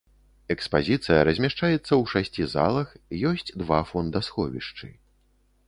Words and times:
Экспазіцыя 0.53 1.19
размяшчаецца 1.29 1.77
ў 1.79 2.03
шасці 2.13 2.43
залах, 2.55 2.97
ёсць 3.31 3.55
два 3.63 3.79
фондасховішчы. 3.93 4.93